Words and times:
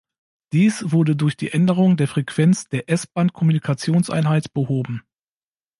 Dies 0.51 0.91
wurde 0.91 1.15
durch 1.15 1.37
die 1.37 1.51
Änderung 1.53 1.95
der 1.95 2.07
Frequenz 2.07 2.67
der 2.67 2.89
S-Band-Kommunikationseinheit 2.89 4.51
behoben. 4.51 5.03